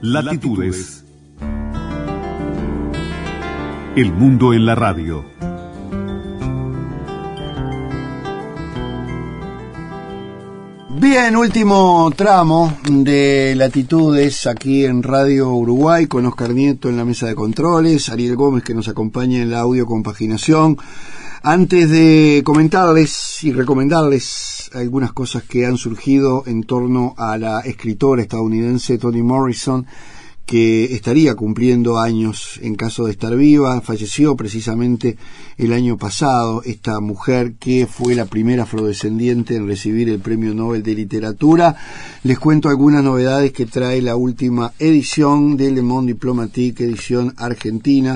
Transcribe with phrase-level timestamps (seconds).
[0.00, 1.04] Latitudes.
[3.96, 5.24] El mundo en la radio.
[11.00, 17.26] Bien, último tramo de latitudes aquí en Radio Uruguay con Oscar Nieto en la mesa
[17.26, 20.78] de controles, Ariel Gómez que nos acompaña en la audio compaginación.
[21.42, 28.22] Antes de comentarles y recomendarles algunas cosas que han surgido en torno a la escritora
[28.22, 29.86] estadounidense Toni Morrison,
[30.48, 33.82] que estaría cumpliendo años en caso de estar viva.
[33.82, 35.18] Falleció precisamente
[35.58, 40.82] el año pasado esta mujer que fue la primera afrodescendiente en recibir el Premio Nobel
[40.82, 41.76] de Literatura.
[42.22, 48.14] Les cuento algunas novedades que trae la última edición de Le Monde Diplomatique, edición argentina,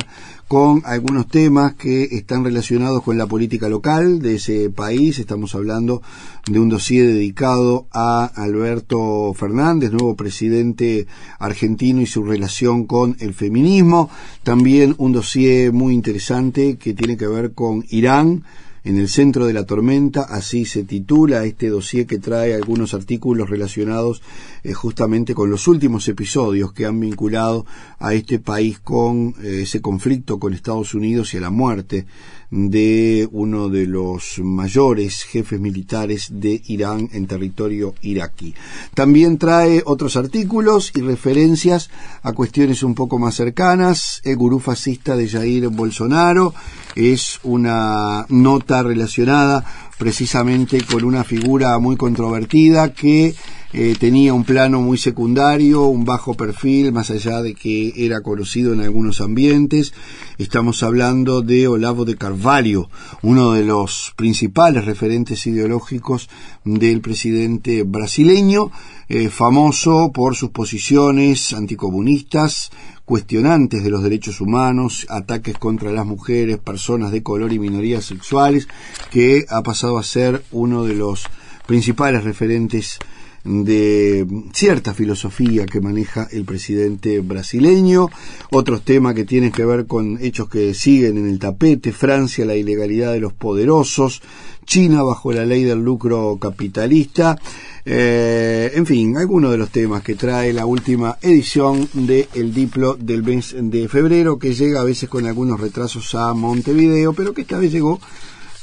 [0.52, 5.18] con algunos temas que están relacionados con la política local de ese país.
[5.18, 6.02] Estamos hablando
[6.46, 11.06] de un dossier dedicado a Alberto Fernández, nuevo presidente
[11.38, 14.10] argentino y su relación con el feminismo.
[14.42, 18.44] También un dossier muy interesante que tiene que ver con Irán
[18.84, 23.48] en el centro de la tormenta, así se titula este dossier que trae algunos artículos
[23.48, 24.22] relacionados
[24.62, 27.64] eh, justamente con los últimos episodios que han vinculado
[27.98, 32.06] a este país con eh, ese conflicto con Estados Unidos y a la muerte
[32.52, 38.54] de uno de los mayores jefes militares de Irán en territorio iraquí.
[38.92, 41.90] También trae otros artículos y referencias
[42.22, 44.20] a cuestiones un poco más cercanas.
[44.22, 46.52] El gurú fascista de Jair Bolsonaro
[46.94, 49.64] es una nota relacionada
[49.96, 53.34] precisamente con una figura muy controvertida que
[53.74, 58.74] eh, tenía un plano muy secundario, un bajo perfil, más allá de que era conocido
[58.74, 59.94] en algunos ambientes.
[60.36, 62.90] Estamos hablando de Olavo de Carvalho,
[63.22, 66.28] uno de los principales referentes ideológicos
[66.64, 68.70] del presidente brasileño,
[69.08, 72.70] eh, famoso por sus posiciones anticomunistas,
[73.06, 78.68] cuestionantes de los derechos humanos, ataques contra las mujeres, personas de color y minorías sexuales,
[79.10, 81.24] que ha pasado a ser uno de los
[81.66, 82.98] principales referentes
[83.44, 88.08] de cierta filosofía que maneja el presidente brasileño,
[88.50, 92.54] otros temas que tienen que ver con hechos que siguen en el tapete, Francia, la
[92.54, 94.22] ilegalidad de los poderosos,
[94.64, 97.36] China bajo la ley del lucro capitalista,
[97.84, 102.94] eh, en fin, algunos de los temas que trae la última edición de El Diplo
[102.94, 107.42] del mes de febrero, que llega a veces con algunos retrasos a Montevideo, pero que
[107.42, 108.00] esta vez llegó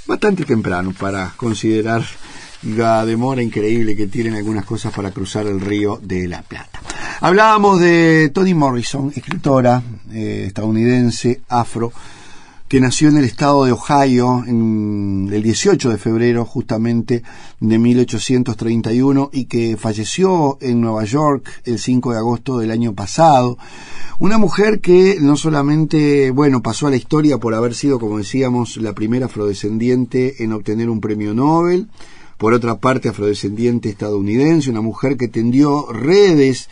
[0.07, 2.03] bastante temprano para considerar
[2.63, 6.81] la demora increíble que tienen algunas cosas para cruzar el río de la Plata.
[7.21, 9.81] Hablábamos de Toni Morrison, escritora
[10.11, 11.91] eh, estadounidense, afro,
[12.69, 17.23] que nació en el estado de Ohio en el 18 de febrero justamente
[17.59, 23.57] de 1831 y que falleció en Nueva York el 5 de agosto del año pasado.
[24.19, 28.77] Una mujer que no solamente, bueno, pasó a la historia por haber sido, como decíamos,
[28.77, 31.87] la primera afrodescendiente en obtener un premio Nobel,
[32.39, 36.69] por otra parte afrodescendiente estadounidense, una mujer que tendió redes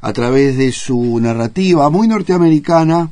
[0.00, 3.10] a través de su narrativa muy norteamericana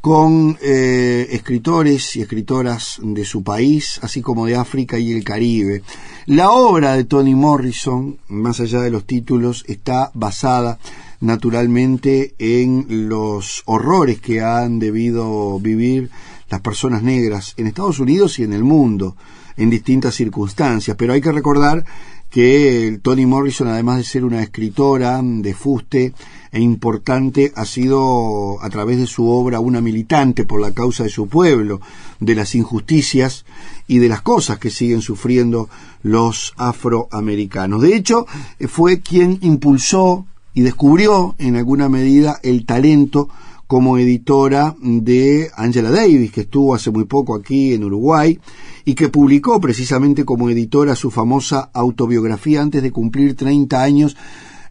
[0.00, 5.82] con eh, escritores y escritoras de su país, así como de África y el Caribe.
[6.26, 10.80] La obra de Toni Morrison, más allá de los títulos, está basada
[11.20, 16.10] naturalmente en los horrores que han debido vivir
[16.50, 19.16] las personas negras en Estados Unidos y en el mundo
[19.56, 21.84] en distintas circunstancias, pero hay que recordar
[22.30, 26.12] que Toni Morrison, además de ser una escritora de fuste
[26.52, 31.08] e importante, ha sido a través de su obra una militante por la causa de
[31.08, 31.80] su pueblo,
[32.20, 33.44] de las injusticias
[33.86, 35.68] y de las cosas que siguen sufriendo
[36.02, 37.80] los afroamericanos.
[37.80, 38.26] De hecho,
[38.68, 43.28] fue quien impulsó y descubrió en alguna medida el talento
[43.66, 48.38] como editora de Angela Davis, que estuvo hace muy poco aquí en Uruguay
[48.84, 54.16] y que publicó precisamente como editora su famosa autobiografía antes de cumplir 30 años,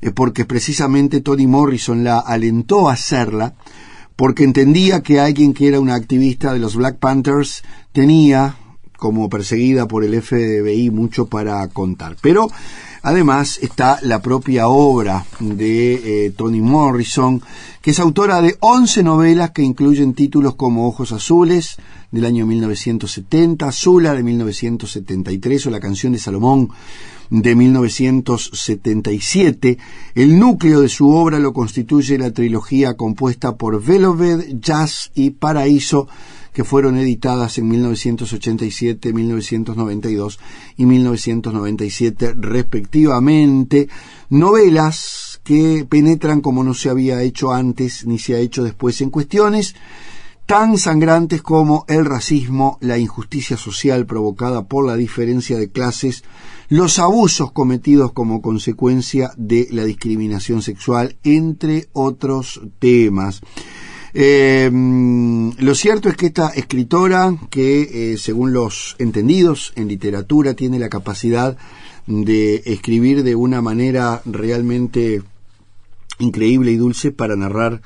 [0.02, 3.56] eh, porque precisamente Toni Morrison la alentó a hacerla,
[4.16, 8.56] porque entendía que alguien que era una activista de los Black Panthers tenía,
[8.98, 12.16] como perseguida por el FBI, mucho para contar.
[12.22, 12.48] Pero
[13.06, 17.40] Además está la propia obra de eh, Toni Morrison,
[17.80, 21.78] que es autora de 11 novelas que incluyen títulos como Ojos Azules
[22.10, 26.72] del año 1970, Zula de 1973 o La canción de Salomón
[27.30, 29.78] de 1977.
[30.16, 36.08] El núcleo de su obra lo constituye la trilogía compuesta por Velvet, Jazz y Paraíso
[36.56, 40.40] que fueron editadas en 1987, 1992
[40.78, 43.90] y 1997 respectivamente,
[44.30, 49.10] novelas que penetran como no se había hecho antes ni se ha hecho después en
[49.10, 49.75] cuestiones
[50.46, 56.24] tan sangrantes como el racismo, la injusticia social provocada por la diferencia de clases,
[56.69, 63.42] los abusos cometidos como consecuencia de la discriminación sexual, entre otros temas.
[64.18, 70.80] Eh, lo cierto es que esta escritora, que eh, según los entendidos en literatura tiene
[70.80, 71.58] la capacidad
[72.08, 75.22] de escribir de una manera realmente
[76.20, 77.82] increíble y dulce para narrar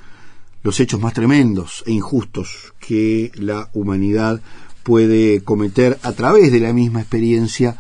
[0.62, 4.40] los hechos más tremendos e injustos que la humanidad
[4.84, 7.75] puede cometer a través de la misma experiencia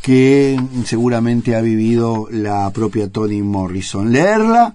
[0.00, 4.10] que seguramente ha vivido la propia Toni Morrison.
[4.10, 4.74] Leerla,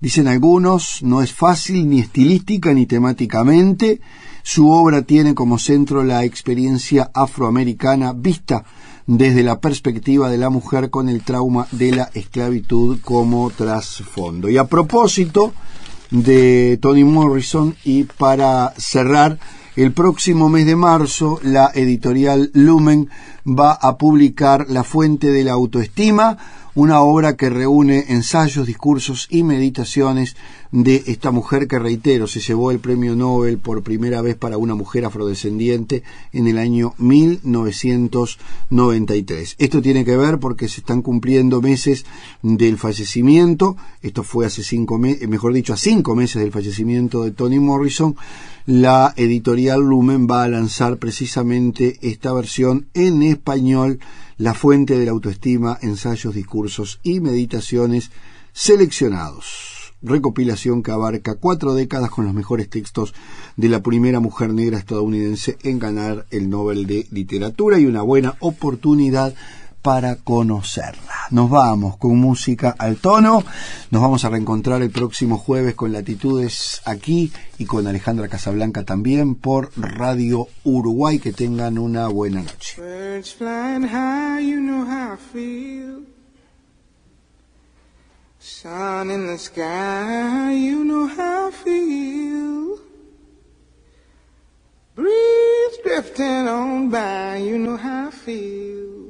[0.00, 4.00] dicen algunos, no es fácil ni estilística ni temáticamente.
[4.42, 8.64] Su obra tiene como centro la experiencia afroamericana vista
[9.06, 14.48] desde la perspectiva de la mujer con el trauma de la esclavitud como trasfondo.
[14.48, 15.52] Y a propósito
[16.10, 19.38] de Toni Morrison y para cerrar,
[19.76, 23.08] el próximo mes de marzo la editorial Lumen
[23.46, 26.36] va a publicar La Fuente de la Autoestima,
[26.80, 30.34] una obra que reúne ensayos, discursos y meditaciones
[30.72, 34.74] de esta mujer que, reitero, se llevó el premio Nobel por primera vez para una
[34.74, 39.56] mujer afrodescendiente en el año 1993.
[39.58, 42.06] Esto tiene que ver porque se están cumpliendo meses
[42.40, 47.32] del fallecimiento, esto fue hace cinco meses, mejor dicho, a cinco meses del fallecimiento de
[47.32, 48.16] Toni Morrison,
[48.64, 54.00] la editorial Lumen va a lanzar precisamente esta versión en español,
[54.40, 58.10] La Fuente de la Autoestima, ensayos, discursos y meditaciones
[58.54, 59.92] seleccionados.
[60.00, 63.12] Recopilación que abarca cuatro décadas con los mejores textos
[63.58, 68.36] de la primera mujer negra estadounidense en ganar el Nobel de Literatura y una buena
[68.40, 69.34] oportunidad
[69.82, 71.14] para conocerla.
[71.30, 73.44] Nos vamos con música al tono,
[73.90, 79.34] nos vamos a reencontrar el próximo jueves con Latitudes aquí y con Alejandra Casablanca también
[79.34, 81.18] por Radio Uruguay.
[81.18, 82.76] Que tengan una buena noche.
[88.42, 92.78] Sun in the sky, you know how I feel.
[94.94, 99.09] Breeze drifting on by, you know how I feel.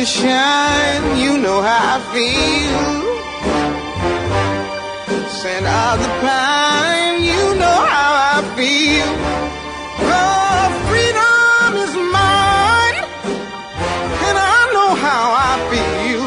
[0.00, 2.84] You shine, you know how I feel.
[5.28, 9.10] Scent of the pine, you know how I feel.
[10.18, 12.98] Oh, freedom is mine,
[14.26, 16.24] and I know how I feel.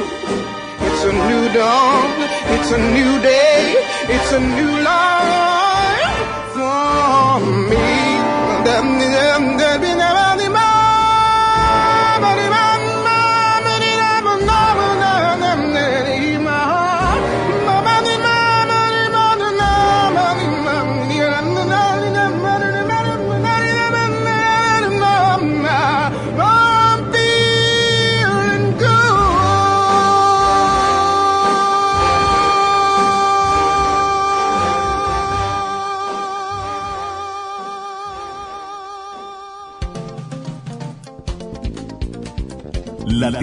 [0.88, 2.10] It's a new dawn,
[2.56, 3.74] it's a new day,
[4.16, 6.22] it's a new life
[6.54, 7.40] for
[7.70, 7.94] me.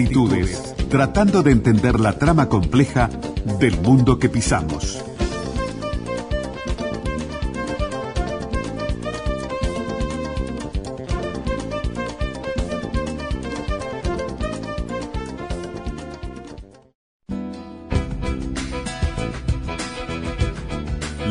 [0.01, 3.07] Latitudes, tratando de entender la trama compleja
[3.59, 5.05] del mundo que pisamos.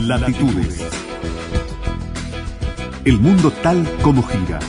[0.06, 0.80] Latitudes.
[3.04, 4.60] El mundo tal como gira.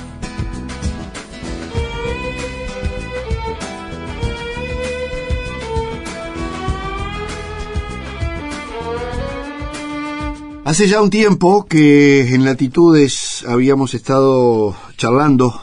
[10.72, 15.54] Hace ya un tiempo que en Latitudes habíamos estado charlando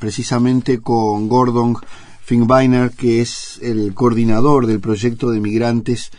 [0.00, 1.76] precisamente con Gordon
[2.22, 6.10] Finkbeiner, que es el coordinador del proyecto de migrantes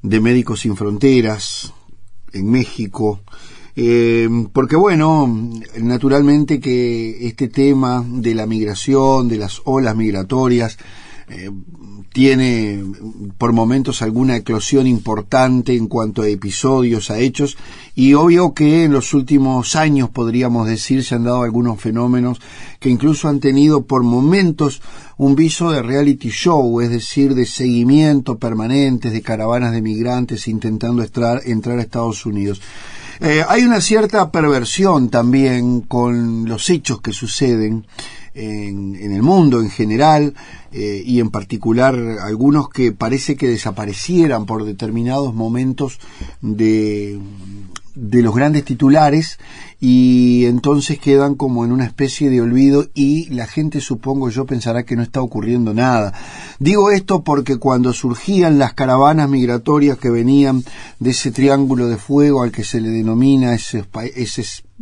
[0.00, 1.74] de Médicos Sin Fronteras
[2.32, 3.20] en México.
[3.76, 10.78] Eh, porque bueno, naturalmente que este tema de la migración, de las olas migratorias,
[11.30, 11.50] eh,
[12.12, 12.82] tiene
[13.38, 17.56] por momentos alguna eclosión importante en cuanto a episodios, a hechos,
[17.94, 22.40] y obvio que en los últimos años, podríamos decir, se han dado algunos fenómenos
[22.80, 24.82] que incluso han tenido por momentos
[25.18, 31.02] un viso de reality show, es decir, de seguimiento permanente de caravanas de migrantes intentando
[31.02, 32.60] entrar, entrar a Estados Unidos.
[33.20, 37.84] Eh, hay una cierta perversión también con los hechos que suceden
[38.34, 40.34] en, el mundo en general
[40.72, 45.98] eh, y en particular algunos que parece que desaparecieran por determinados momentos
[46.40, 47.18] de,
[47.94, 49.38] de los grandes titulares
[49.80, 54.84] y entonces quedan como en una especie de olvido y la gente supongo yo pensará
[54.84, 56.12] que no está ocurriendo nada.
[56.58, 60.62] Digo esto porque cuando surgían las caravanas migratorias que venían
[60.98, 63.84] de ese triángulo de fuego al que se le denomina ese,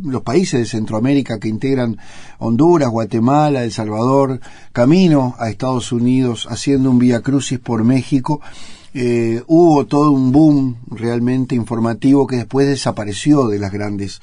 [0.03, 1.97] los países de Centroamérica que integran
[2.39, 4.41] Honduras, Guatemala, El Salvador,
[4.73, 8.41] camino a Estados Unidos, haciendo un vía crucis por México,
[8.93, 14.19] eh, hubo todo un boom realmente informativo que después desapareció de las grandes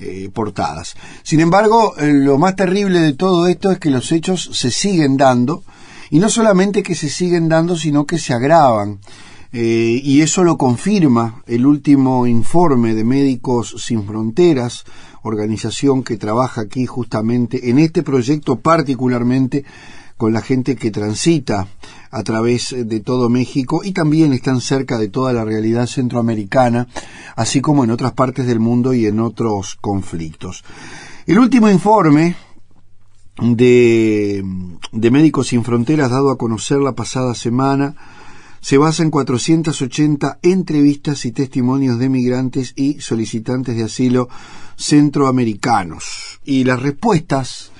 [0.00, 0.94] eh, portadas.
[1.22, 5.16] Sin embargo, eh, lo más terrible de todo esto es que los hechos se siguen
[5.16, 5.64] dando,
[6.10, 9.00] y no solamente que se siguen dando, sino que se agravan.
[9.52, 14.84] Eh, y eso lo confirma el último informe de Médicos Sin Fronteras,
[15.22, 19.64] organización que trabaja aquí justamente en este proyecto particularmente
[20.18, 21.68] con la gente que transita
[22.10, 26.88] a través de todo México y también están cerca de toda la realidad centroamericana,
[27.38, 30.64] así como en otras partes del mundo y en otros conflictos.
[31.24, 32.34] El último informe
[33.40, 34.44] de,
[34.92, 37.94] Médicos Sin Fronteras dado a conocer la pasada semana
[38.60, 44.28] se basa en 480 entrevistas y testimonios de migrantes y solicitantes de asilo
[44.76, 46.40] centroamericanos.
[46.44, 47.70] Y las respuestas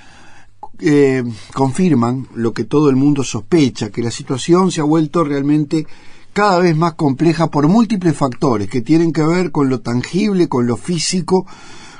[0.79, 1.21] eh,
[1.53, 5.85] confirman lo que todo el mundo sospecha, que la situación se ha vuelto realmente
[6.33, 10.67] cada vez más compleja por múltiples factores que tienen que ver con lo tangible, con
[10.67, 11.45] lo físico,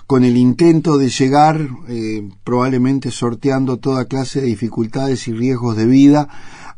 [0.07, 5.85] con el intento de llegar, eh, probablemente sorteando toda clase de dificultades y riesgos de
[5.85, 6.27] vida,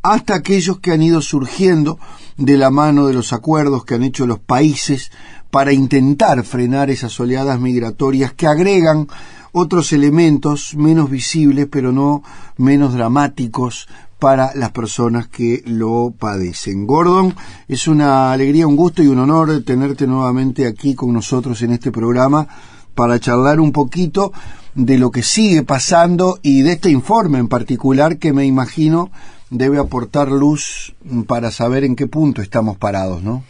[0.03, 2.00] hasta aquellos que han ido surgiendo
[2.38, 5.12] de la mano de los acuerdos que han hecho los países
[5.51, 9.08] para intentar frenar esas oleadas migratorias que agregan
[9.51, 12.24] otros elementos menos visibles, pero no
[12.58, 13.88] menos dramáticos
[14.21, 16.85] para las personas que lo padecen.
[16.85, 17.33] Gordon,
[17.67, 21.91] es una alegría, un gusto y un honor tenerte nuevamente aquí con nosotros en este
[21.91, 22.47] programa
[22.93, 24.31] para charlar un poquito
[24.75, 29.09] de lo que sigue pasando y de este informe en particular que me imagino
[29.49, 30.93] debe aportar luz
[31.27, 33.43] para saber en qué punto estamos parados, ¿no?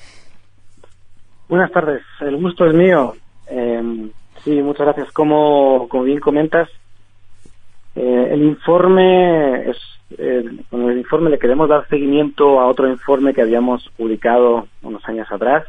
[1.49, 3.13] Buenas tardes, el gusto es mío.
[3.47, 4.09] Eh,
[4.43, 5.11] Sí, muchas gracias.
[5.11, 6.69] Como, como bien comentas,
[7.95, 9.77] eh, el informe es
[10.69, 15.31] con el informe le queremos dar seguimiento a otro informe que habíamos publicado unos años
[15.31, 15.65] atrás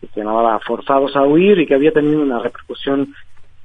[0.00, 3.14] que se llamaba Forzados a huir y que había tenido una repercusión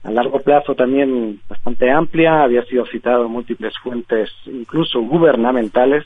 [0.03, 6.05] a largo plazo también bastante amplia, había sido citado en múltiples fuentes, incluso gubernamentales.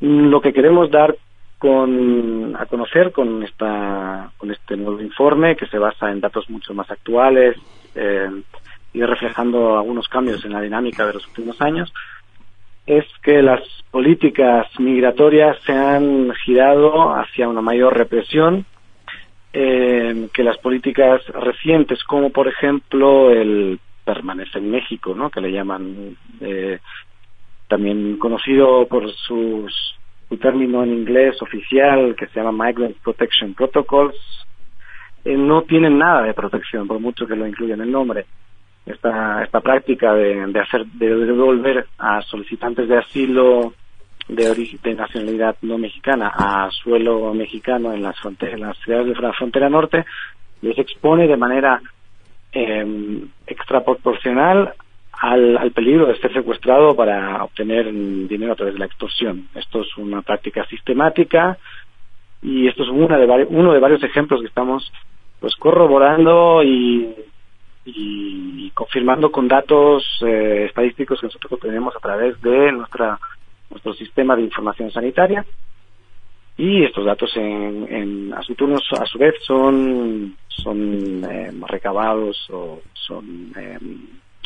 [0.00, 1.16] Lo que queremos dar
[1.58, 6.74] con a conocer con esta con este nuevo informe que se basa en datos mucho
[6.74, 7.56] más actuales
[7.94, 8.28] eh,
[8.92, 11.92] y reflejando algunos cambios en la dinámica de los últimos años
[12.86, 18.64] es que las políticas migratorias se han girado hacia una mayor represión
[19.52, 25.52] eh, que las políticas recientes como por ejemplo el permanece en México no que le
[25.52, 26.78] llaman eh,
[27.68, 29.96] también conocido por sus
[30.28, 34.16] un término en inglés oficial que se llama Migrant Protection Protocols,
[35.24, 38.26] eh, no tienen nada de protección, por mucho que lo incluyan en el nombre.
[38.86, 43.74] Esta, esta práctica de, de hacer, de devolver a solicitantes de asilo
[44.28, 49.32] de, de nacionalidad no mexicana a suelo mexicano en las, en las ciudades de la
[49.32, 50.04] frontera norte,
[50.62, 51.80] les expone de manera
[52.52, 54.74] eh, extraproporcional
[55.12, 59.48] al, al, peligro de ser secuestrado para obtener dinero a través de la extorsión.
[59.54, 61.58] Esto es una práctica sistemática
[62.42, 64.92] y esto es una de uno de varios ejemplos que estamos
[65.40, 67.14] pues corroborando y,
[67.86, 73.18] y, confirmando con datos eh, estadísticos que nosotros tenemos a través de nuestra
[73.70, 75.44] nuestro sistema de información sanitaria
[76.58, 82.48] y estos datos en, en a su turno a su vez son son eh, recabados
[82.50, 83.78] o son eh,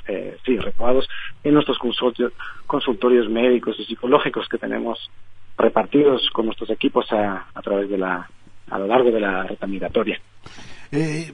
[0.09, 1.09] eh, sí recabados
[1.45, 2.33] en nuestros consultorios,
[2.67, 5.11] consultorios médicos y psicológicos que tenemos
[5.57, 8.29] repartidos con nuestros equipos a, a través de la
[8.71, 10.21] a lo largo de la ruta migratoria.
[10.93, 11.33] Eh,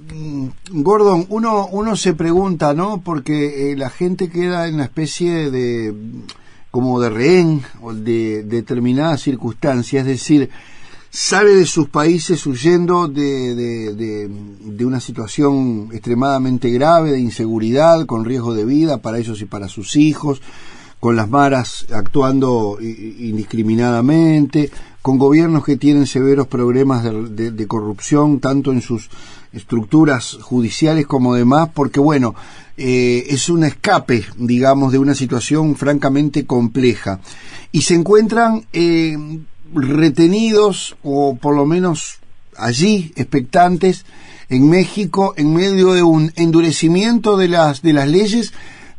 [0.71, 3.01] Gordon, uno, uno se pregunta, ¿no?
[3.01, 5.95] Porque eh, la gente queda en una especie de
[6.71, 10.51] como de rehén o de, determinadas circunstancias, es decir,
[11.09, 14.29] sale de sus países huyendo de, de,
[14.61, 19.69] de, una situación extremadamente grave de inseguridad, con riesgo de vida para ellos y para
[19.69, 20.43] sus hijos,
[21.01, 24.71] con las maras actuando indiscriminadamente,
[25.07, 29.09] con gobiernos que tienen severos problemas de, corrupción, tanto en sus
[29.53, 32.35] estructuras judiciales como demás, porque bueno,
[32.77, 37.21] eh, es un escape, digamos, de una situación francamente compleja.
[37.71, 39.17] Y se encuentran eh,
[39.73, 42.19] retenidos, o por lo menos
[42.57, 44.07] allí, expectantes,
[44.49, 48.53] en México, en medio de un endurecimiento de las, de las leyes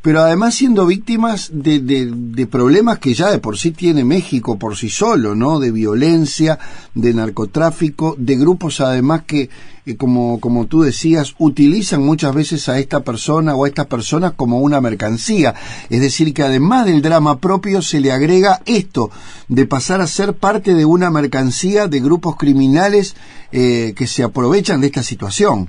[0.07, 4.77] pero además siendo víctimas de, de, problemas que ya de por sí tiene México por
[4.77, 5.59] sí solo, ¿no?
[5.59, 6.57] De violencia,
[6.95, 9.49] de narcotráfico, de grupos además que,
[9.85, 14.31] eh, como, como tú decías, utilizan muchas veces a esta persona o a estas personas
[14.31, 15.55] como una mercancía.
[15.89, 19.11] Es decir, que además del drama propio se le agrega esto,
[19.49, 23.17] de pasar a ser parte de una mercancía de grupos criminales
[23.51, 25.67] eh, que se aprovechan de esta situación.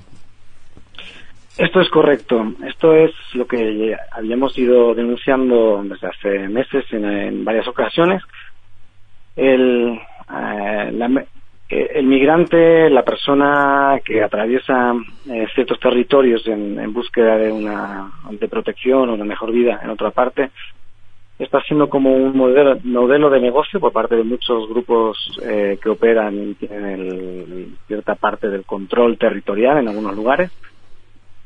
[1.58, 2.52] Esto es correcto.
[2.64, 8.22] Esto es lo que habíamos ido denunciando desde hace meses en, varias ocasiones.
[9.34, 9.98] El,
[10.32, 11.26] eh,
[11.68, 14.94] eh, el migrante, la persona que atraviesa
[15.28, 20.12] eh, ciertos territorios en, búsqueda de una de protección o una mejor vida en otra
[20.12, 20.50] parte,
[21.40, 26.50] está siendo como un modelo, modelo de negocio por parte de muchos grupos que operan
[26.50, 30.52] y tienen cierta parte del control territorial en algunos lugares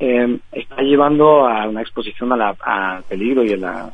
[0.05, 3.93] eh, está llevando a una exposición al peligro y a la,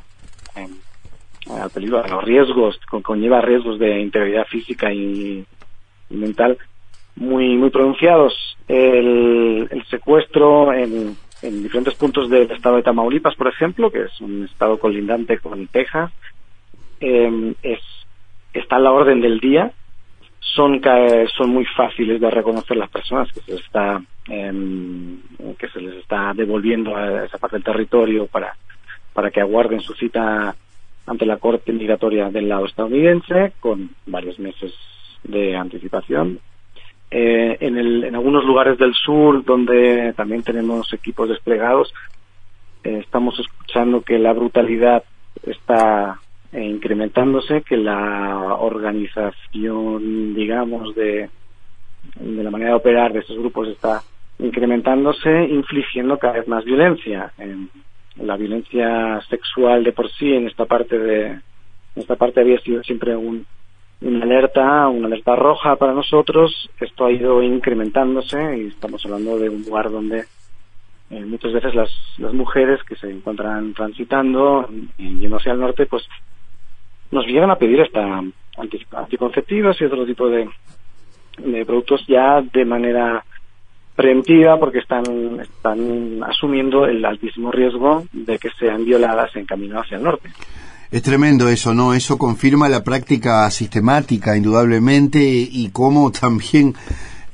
[0.55, 5.45] al peligro, a los riesgos, conlleva riesgos de integridad física y,
[6.09, 6.57] mental
[7.17, 8.57] muy muy pronunciados.
[8.69, 11.15] El, secuestro en,
[11.63, 16.11] diferentes puntos del estado de Tamaulipas, por ejemplo, que es un estado colindante con Texas,
[17.01, 17.81] eh, es,
[18.55, 19.73] está a la orden del día.
[20.41, 20.81] Son,
[21.37, 25.21] son muy fáciles de reconocer las personas que se está Em,
[25.59, 28.55] que se les está devolviendo a esa parte del territorio para,
[29.15, 30.55] para que aguarden su cita
[31.07, 34.75] ante la Corte Migratoria del lado estadounidense con varios meses
[35.25, 36.41] de anticipación.
[37.11, 41.93] Eh, en, el, en algunos lugares del sur donde también tenemos equipos desplegados,
[42.85, 45.05] eh, estamos escuchando que la brutalidad
[45.43, 46.21] está
[46.53, 51.29] eh, incrementándose, que la organización, digamos, de,
[52.17, 54.03] de la manera de operar de estos grupos está
[54.39, 57.33] incrementándose, infligiendo cada vez más violencia.
[58.17, 61.27] la violencia sexual de por sí en esta parte de
[61.99, 63.45] en esta parte había sido siempre un,
[64.01, 66.71] una alerta, una alerta roja para nosotros.
[66.81, 70.25] Esto ha ido incrementándose y estamos hablando de un lugar donde
[71.11, 75.87] eh, muchas veces las, las mujeres que se encuentran transitando y yendo hacia el norte,
[75.87, 76.07] pues
[77.11, 78.23] nos llegan a pedir hasta
[78.97, 80.49] anticonceptivos y otro tipo de,
[81.39, 83.25] de productos ya de manera
[83.99, 85.05] preventiva porque están,
[85.41, 90.31] están asumiendo el altísimo riesgo de que sean violadas en camino hacia el norte.
[90.91, 91.93] Es tremendo eso, ¿no?
[91.93, 96.75] Eso confirma la práctica sistemática, indudablemente, y cómo también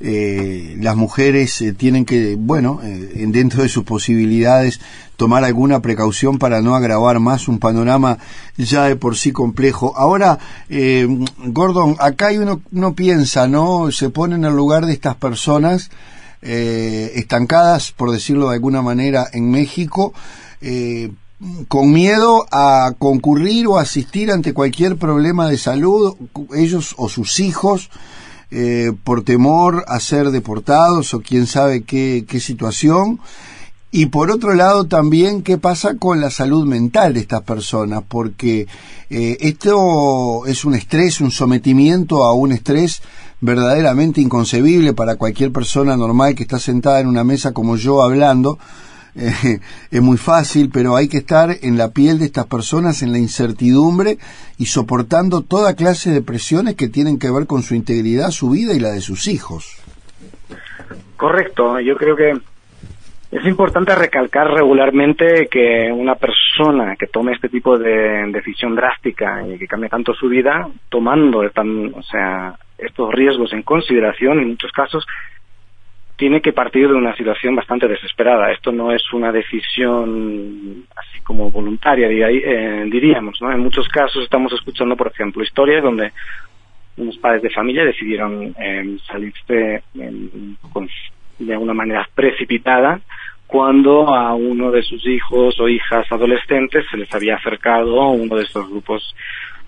[0.07, 4.79] eh, las mujeres eh, tienen que, bueno, eh, dentro de sus posibilidades,
[5.15, 8.19] tomar alguna precaución para no agravar más un panorama
[8.55, 9.93] ya de por sí complejo.
[9.97, 10.37] Ahora,
[11.45, 12.29] Gordon, acá
[12.71, 13.91] uno, piensa, ¿no?
[13.91, 15.89] Se pone en el lugar de estas personas
[16.43, 20.13] eh, estancadas, por decirlo de alguna manera, en México,
[20.61, 21.11] eh,
[21.67, 26.15] con miedo a concurrir o asistir ante cualquier problema de salud,
[26.53, 27.89] ellos o sus hijos,
[28.51, 33.19] eh, por temor a ser deportados o quién sabe qué, qué situación.
[33.91, 38.67] Y por otro lado también qué pasa con la salud mental de estas personas, porque
[39.09, 43.01] eh, esto es un estrés, un sometimiento a un estrés
[43.39, 48.59] verdaderamente inconcebible para cualquier persona normal que está sentada en una mesa como yo hablando.
[49.91, 53.17] Es muy fácil, pero hay que estar en la piel de estas personas, en la
[53.17, 54.17] incertidumbre
[54.57, 58.73] y soportando toda clase de presiones que tienen que ver con su integridad, su vida
[58.73, 59.81] y la de sus hijos.
[61.15, 62.33] Correcto, yo creo que
[63.31, 69.57] es importante recalcar regularmente que una persona que tome este tipo de decisión drástica y
[69.57, 75.05] que cambie tanto su vida, tomando o sea, estos riesgos en consideración, en muchos casos,
[76.17, 78.51] tiene que partir de una situación bastante desesperada.
[78.51, 83.41] Esto no es una decisión así como voluntaria, eh, diríamos.
[83.41, 83.51] ¿no?
[83.51, 86.13] En muchos casos estamos escuchando, por ejemplo, historias donde
[86.97, 89.83] unos padres de familia decidieron eh, salirse
[91.39, 93.01] de una manera precipitada
[93.47, 98.43] cuando a uno de sus hijos o hijas adolescentes se les había acercado uno de
[98.43, 99.15] estos grupos,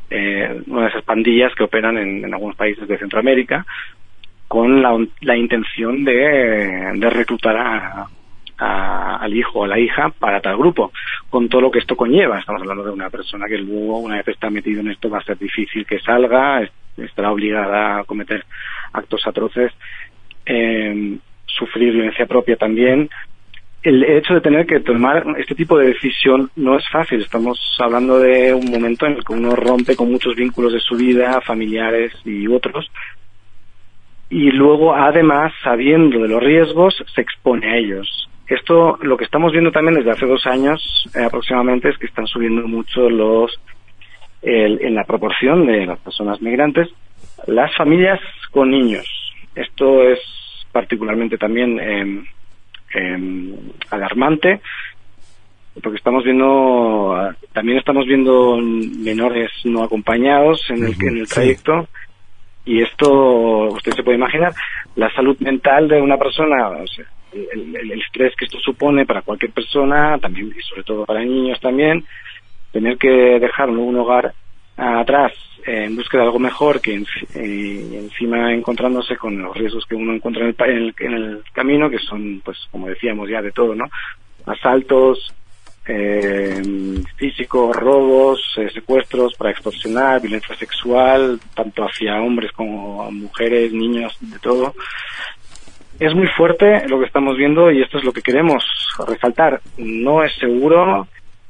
[0.10, 3.66] eh, una de esas pandillas que operan en algunos países de Centroamérica,
[4.48, 8.08] con la, la intención de, de reclutar a,
[8.58, 10.92] al hijo o a la hija para tal grupo,
[11.30, 12.40] con todo lo que esto conlleva.
[12.40, 15.24] Estamos hablando de una persona que luego, una vez está metido en esto, va a
[15.24, 18.44] ser difícil que salga, estará obligada a cometer
[18.94, 19.72] actos atroces,
[20.46, 23.10] eh, sufrir violencia propia también.
[23.84, 27.22] El hecho de tener que tomar este tipo de decisión no es fácil.
[27.22, 30.96] Estamos hablando de un momento en el que uno rompe con muchos vínculos de su
[30.96, 32.90] vida, familiares y otros,
[34.30, 38.30] y luego además sabiendo de los riesgos se expone a ellos.
[38.48, 42.28] Esto lo que estamos viendo también desde hace dos años eh, aproximadamente es que están
[42.28, 43.60] subiendo mucho los
[44.40, 46.88] en la proporción de las personas migrantes
[47.48, 48.20] las familias
[48.52, 49.06] con niños.
[49.56, 50.20] Esto es
[50.72, 52.26] particularmente también em,
[52.94, 53.56] em,
[53.90, 54.62] alarmante
[55.82, 61.88] porque estamos viendo también estamos viendo menores no acompañados en el, en el trayecto
[62.68, 64.54] y esto, usted se puede imaginar,
[64.96, 66.70] la salud mental de una persona,
[67.32, 72.04] el, estrés que esto supone para cualquier persona, también y sobre todo para niños también,
[72.74, 74.34] tener que dejar un hogar
[74.76, 75.32] atrás
[75.66, 76.94] en búsqueda de algo mejor que
[77.34, 82.42] encima encontrándose con los riesgos que uno encuentra en el, en el camino, que son,
[82.44, 83.86] pues, como decíamos ya, de todo, ¿no?
[84.46, 85.34] Asaltos,
[85.88, 86.62] eh,
[87.16, 94.40] físicos, robos, eh, secuestros para extorsionar, violencia sexual, tanto hacia hombres como mujeres, niños, de
[94.40, 94.74] todo.
[96.00, 98.64] Es muy fuerte lo que estamos viendo y esto es lo que queremos
[99.08, 99.62] resaltar.
[99.78, 101.08] No es seguro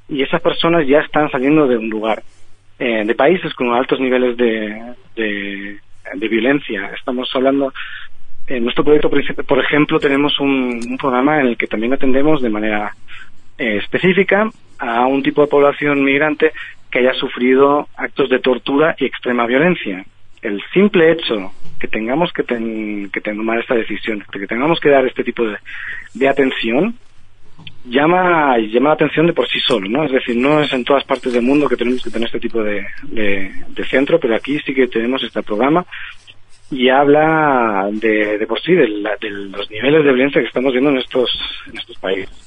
[0.10, 2.24] y esas personas ya están saliendo de un lugar,
[2.80, 6.92] eh, de países con altos niveles de, de, violencia.
[6.98, 7.74] Estamos hablando
[8.48, 9.10] en nuestro proyecto,
[9.46, 12.96] por ejemplo, tenemos un, programa en el que también atendemos de manera
[13.58, 16.52] eh, específica a un tipo de población migrante
[16.92, 20.06] que haya sufrido actos de tortura y extrema violencia.
[20.42, 22.44] El simple hecho que tengamos que,
[23.12, 25.44] que tomar esta decisión, que tengamos que dar este tipo
[26.14, 26.96] de, atención,
[27.86, 30.04] llama, llama la atención de por sí solo, ¿no?
[30.06, 32.64] Es decir, no es en todas partes del mundo que tenemos que tener este tipo
[32.64, 35.86] de, de, centro, pero aquí sí que tenemos este programa
[36.70, 38.88] y habla de, de por sí de,
[39.22, 41.30] de, los niveles de violencia que estamos viendo en estos,
[41.68, 42.47] en estos países.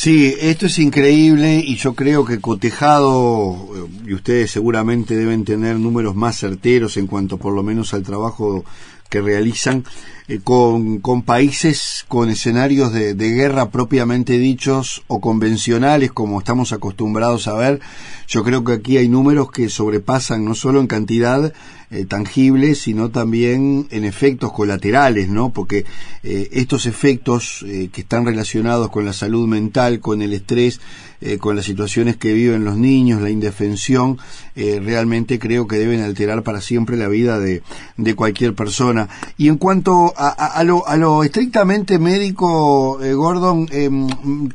[0.00, 6.14] Sí, esto es increíble y yo creo que cotejado, y ustedes seguramente deben tener números
[6.14, 8.64] más certeros en cuanto por lo menos al trabajo
[9.08, 9.84] que realizan,
[10.28, 16.72] eh, con, con, países con escenarios de, de, guerra propiamente dichos o convencionales como estamos
[16.72, 17.80] acostumbrados a ver,
[18.26, 21.52] yo creo que aquí hay números que sobrepasan no solo en cantidad
[21.90, 25.54] eh, tangibles, sino también en efectos colaterales, ¿no?
[25.54, 25.86] Porque
[26.22, 30.82] eh, estos efectos eh, que están relacionados con la salud mental, con el estrés,
[31.20, 34.18] eh, con las situaciones que viven los niños, la indefensión,
[34.54, 37.62] eh, realmente creo que deben alterar para siempre la vida de,
[37.96, 39.08] de cualquier persona.
[39.36, 44.08] Y en cuanto a, a, lo, a lo, estrictamente médico, eh, Gordon, em,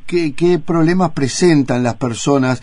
[0.06, 2.62] ¿qué, ¿qué, problemas presentan las personas?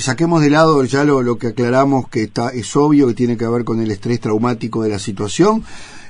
[0.00, 3.46] saquemos de lado ya lo, lo que aclaramos que está, es obvio que tiene que
[3.46, 5.62] ver con el estrés traumático de la situación.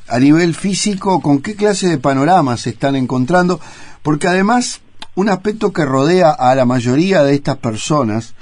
[0.08, 3.60] A nivel físico, ¿con qué clase de panoramas se están encontrando?
[4.02, 4.80] Porque además
[5.16, 8.34] un aspecto que rodea a la mayoría de estas personas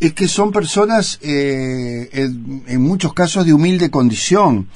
[0.00, 2.08] es que son personas eh,
[2.66, 4.68] en, muchos casos de humilde condición.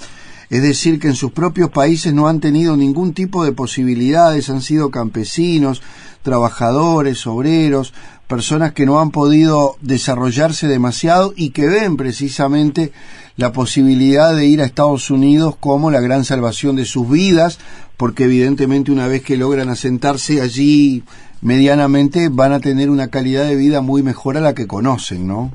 [0.51, 4.63] Es decir, que en sus propios países no han tenido ningún tipo de posibilidades, han
[4.63, 5.83] sido campesinos,
[6.23, 7.93] trabajadores, obreros,
[8.27, 12.93] personas que no han podido desarrollarse demasiado y que ven precisamente
[13.37, 17.59] la posibilidad de ir a Estados Unidos como la gran salvación de sus vidas,
[17.97, 21.05] porque evidentemente una vez que logran asentarse allí
[21.43, 25.51] medianamente van a tener una calidad de vida muy mejor a la que conocen, ¿no?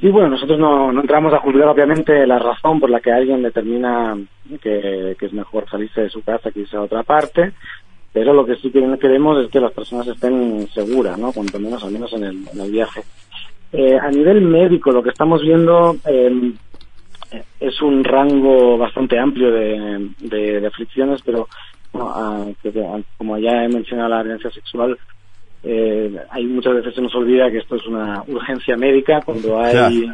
[0.00, 4.18] Sí, bueno, nosotros no, entramos a juzgar obviamente la razón por la que alguien determina
[4.60, 7.52] que, es mejor salirse de su casa que irse a otra parte,
[8.12, 11.32] pero lo que sí queremos es que las personas estén seguras, ¿no?
[11.32, 13.02] Cuanto menos, al menos en el, viaje.
[13.72, 16.52] Eh, a nivel médico, lo que estamos viendo em,
[17.60, 21.48] es un rango bastante amplio de, aflicciones, pero
[21.92, 24.98] como ya he mencionado la violencia sexual,
[25.64, 30.10] eh, hay muchas veces se nos olvida que esto es una urgencia médica cuando hay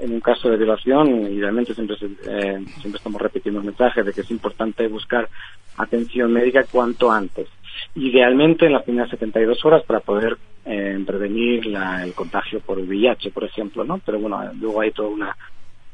[0.00, 4.12] en un caso de violación y realmente siempre eh, siempre estamos repitiendo el mensaje de
[4.12, 5.28] que es importante buscar
[5.76, 7.46] atención médica cuanto antes.
[7.94, 11.68] Idealmente en las primeras 72 horas para poder eh, prevenir
[12.02, 15.34] el contagio por VIH por ejemplo no pero bueno luego hay todo una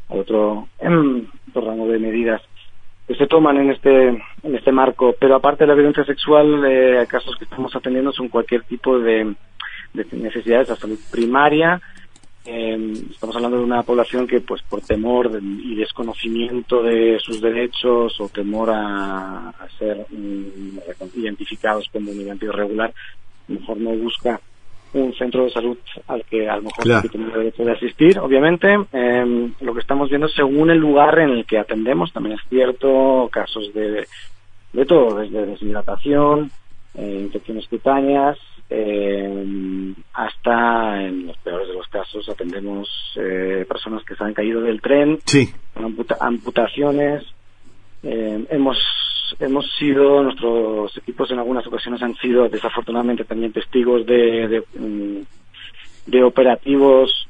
[0.08, 2.42] otro, otro rango de medidas
[3.06, 5.14] que se toman en este en este marco.
[5.18, 9.34] Pero aparte de la violencia sexual eh, casos que estamos atendiendo son cualquier tipo de,
[10.12, 11.80] necesidades de salud primaria.
[12.46, 18.20] Eh, estamos hablando de una población que pues por temor y desconocimiento de sus derechos
[18.20, 20.78] o temor a, ser mm,
[21.14, 22.92] identificados como migrante irregular
[23.48, 24.40] mejor no busca
[24.94, 25.76] un centro de salud
[26.06, 27.08] al que a lo mejor claro.
[27.08, 28.72] tiene derecho de asistir, obviamente.
[28.92, 33.28] Em, lo que estamos viendo según el lugar en el que atendemos, también es cierto,
[33.30, 34.06] casos de,
[34.72, 36.50] de todo, desde deshidratación,
[36.94, 38.38] eh, infecciones cutáneas,
[38.70, 44.60] em, hasta, en los peores de los casos, atendemos eh, personas que se han caído
[44.60, 45.52] del tren, sí.
[46.20, 47.24] amputaciones.
[48.02, 48.78] Em, hemos
[49.38, 56.24] hemos sido, nuestros equipos en algunas ocasiones han sido desafortunadamente también testigos de, de, mm,
[56.24, 57.28] operativos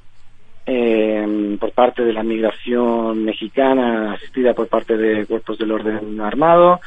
[0.66, 6.80] eh, por parte de la migración mexicana asistida por parte de cuerpos del orden armado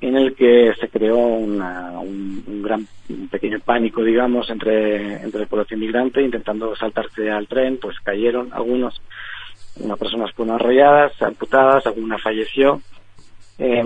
[0.00, 5.46] en el que se creó una, un, gran un pequeño pánico digamos entre entre la
[5.46, 9.00] población migrante intentando saltarse al tren pues cayeron algunos
[9.80, 12.80] unas personas fueron arrolladas amputadas alguna falleció.
[13.58, 13.84] Eh,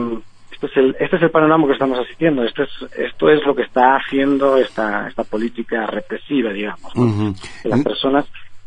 [0.57, 2.43] este es el, este es el panorama que estamos asistiendo.
[2.43, 6.93] Esto es, esto es lo que está haciendo esta, esta política represiva, digamos.
[7.63, 8.25] Que las personas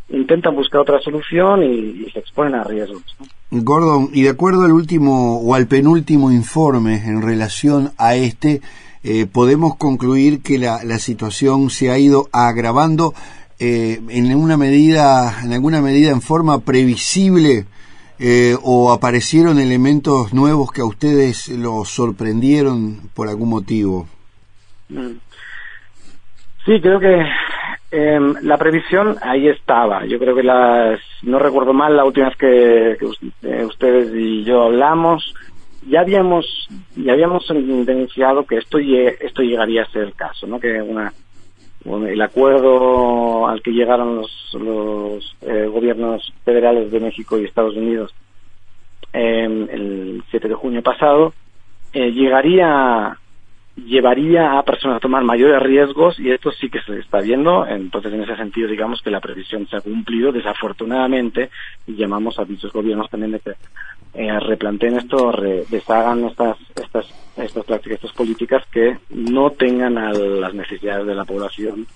[0.10, 3.04] intentan buscar otra solución y, se exponen a riesgos.
[3.50, 8.62] Gordon, y de acuerdo al último o al penúltimo informe en relación a este,
[9.04, 13.16] eh, podemos concluir que la, la situación se ha ido agravando
[13.58, 17.66] eh, en una medida, en alguna medida en forma previsible
[18.20, 24.08] eh, o aparecieron elementos nuevos que a ustedes los sorprendieron por algún motivo?
[24.90, 25.18] Mm.
[26.66, 27.26] Sí, creo que
[27.92, 30.06] em, la previsión ahí estaba.
[30.06, 32.98] Yo creo que las, no recuerdo mal la última vez que,
[33.44, 35.34] eh, ustedes y yo hablamos,
[35.88, 40.60] ya habíamos ya habíamos denunciado que esto esto llegaría a ser el caso, ¿no?
[40.60, 41.14] Que una
[41.86, 48.14] el acuerdo al que llegaron los, los eh, gobiernos federales de México y Estados Unidos
[49.14, 51.34] em, el 7 de junio pasado
[51.94, 53.18] eh, llegaría
[53.86, 58.14] llevaría a personas a tomar mayores riesgos y esto sí que se está viendo entonces
[58.14, 61.50] en ese sentido digamos que la previsión se ha cumplido desafortunadamente
[61.88, 63.54] y llamamos a dichos gobiernos también de que
[64.14, 65.32] eh, replanteen esto
[65.70, 67.14] deshagan estas estas
[67.44, 71.88] estas prácticas, estas políticas que no tengan a las necesidades de la población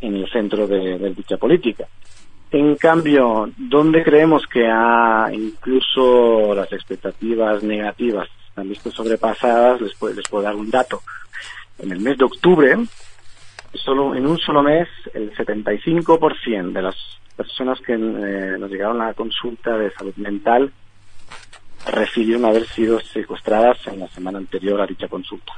[0.00, 1.86] en el centro de, dicha política.
[2.50, 8.28] En cambio, donde creemos que ha incluso las expectativas negativas
[8.58, 11.02] han visto sobrepasadas, les puedo, dar un dato.
[11.78, 12.76] En el mes de octubre,
[13.74, 16.96] solo en un solo mes, el 75% de las
[17.36, 20.72] personas que eh, nos llegaron a la consulta de salud mental
[21.86, 25.52] refirieron haber sido secuestradas en la semana anterior a dicha consulta.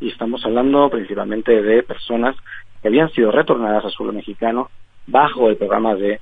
[0.00, 2.36] Y estamos hablando principalmente de personas
[2.80, 4.70] que habían sido retornadas a suelo mexicano
[5.06, 6.20] bajo el programa de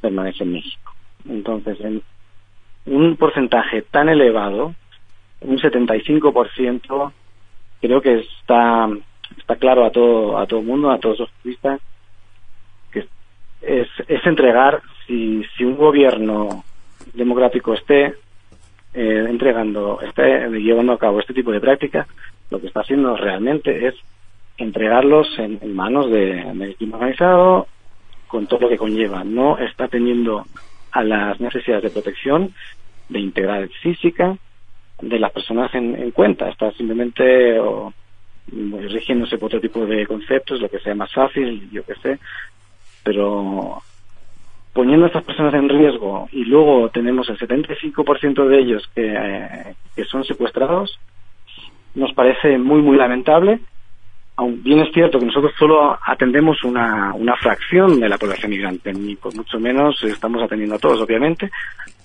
[0.00, 0.92] permanencia en México.
[1.28, 2.02] Entonces, en
[2.86, 4.74] un porcentaje tan elevado,
[5.40, 7.12] un 75%,
[7.80, 8.88] creo que está
[9.36, 11.80] está claro a todo a todo mundo, a todos los turistas,
[12.92, 13.06] que
[13.62, 16.64] es, es entregar si, si un gobierno
[17.12, 18.14] democrático esté
[18.94, 22.06] eh, entregando, esté llevando a cabo este tipo de prácticas,
[22.50, 23.94] lo que está haciendo realmente es
[24.56, 27.66] entregarlos en, manos de, del crimen organizado
[28.28, 29.24] con todo lo que conlleva.
[29.24, 30.46] No está teniendo
[30.92, 32.54] a las necesidades de protección,
[33.08, 34.36] de integridad física
[35.00, 36.48] de las personas en, cuenta.
[36.48, 37.92] Está simplemente o,
[38.50, 42.18] rigiéndose por otro tipo de conceptos, lo que sea más fácil, yo qué sé,
[43.02, 43.82] pero
[44.72, 49.74] poniendo a estas personas en riesgo y luego tenemos el 75% de ellos que, eh,
[49.94, 50.98] que son secuestrados,
[51.94, 53.60] nos parece muy, muy lamentable
[54.36, 58.92] aun bien es cierto que nosotros solo atendemos una, una fracción de la población migrante,
[58.92, 61.50] ni por mucho menos estamos atendiendo a todos, obviamente,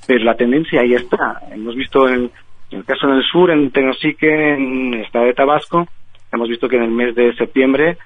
[0.06, 1.42] pero la tendencia ahí está.
[1.52, 2.32] Hemos visto en,
[2.72, 5.88] el caso en el sur, en Tenosique, en el estado de Tabasco,
[6.32, 7.98] hemos visto que en el mes de septiembre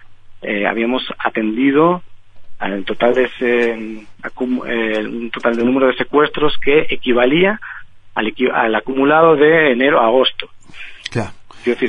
[0.41, 2.01] eh, habíamos atendido
[2.59, 7.59] al total de ese, eh, un total de número de secuestros que equivalía
[8.15, 10.49] al, al acumulado de enero a agosto.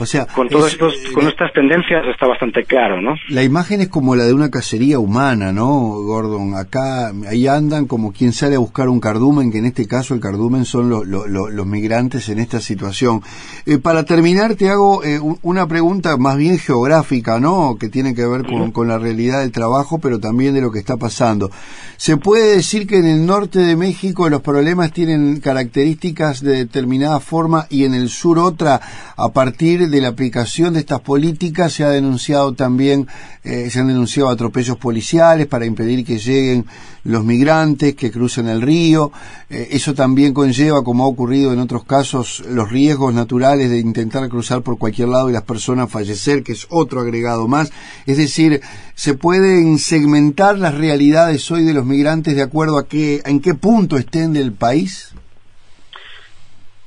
[0.01, 0.79] O sea, con, todas eh,
[1.13, 3.15] con estas tendencias está bastante claro, ¿no?
[3.29, 6.55] La imagen es como la de una cacería humana, ¿no, Gordon?
[6.55, 10.21] Acá, ahí andan como quien sale a buscar un cardumen, que en este caso el
[10.21, 13.23] cardumen son los migrantes en esta situación.
[13.67, 17.77] Eh, para terminar, te hago eh, una pregunta más bien geográfica, ¿no?
[17.79, 20.79] Que tiene que ver con, con la realidad del trabajo, pero también de lo que
[20.79, 21.51] está pasando.
[21.97, 27.19] ¿Se puede decir que en el norte de México los problemas tienen características de determinada
[27.21, 28.81] forma y en el sur otra
[29.17, 33.07] a partir de la aplicación de estas políticas se ha denunciado también,
[33.43, 36.67] eh, se han denunciado atropellos policiales para impedir que lleguen
[37.05, 39.11] los migrantes que crucen el río.
[39.49, 44.29] Eh, eso también conlleva, como ha ocurrido en otros casos, los riesgos naturales de intentar
[44.29, 47.73] cruzar por cualquier lado y las personas fallecer, que es otro agregado más.
[48.05, 48.61] Es decir,
[48.95, 53.55] se pueden segmentar las realidades hoy de los migrantes de acuerdo a qué, en qué
[53.55, 55.15] punto estén del país.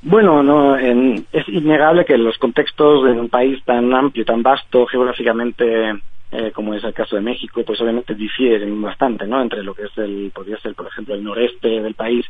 [0.00, 6.00] Bueno, no, es innegable que los contextos de un país tan amplio, tan vasto geográficamente
[6.30, 9.40] eh, como es el caso de México, pues obviamente difieren bastante, ¿no?
[9.40, 12.26] Entre lo que es el, podría ser, por ejemplo, el noreste del país